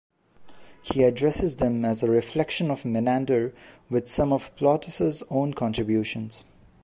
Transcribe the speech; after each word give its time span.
He 0.81 1.03
addresses 1.03 1.57
them 1.57 1.85
as 1.85 2.01
a 2.01 2.09
reflection 2.09 2.71
of 2.71 2.85
Menander 2.85 3.53
with 3.87 4.09
some 4.09 4.33
of 4.33 4.49
Plautus' 4.55 5.21
own 5.29 5.53
contributions. 5.53 6.45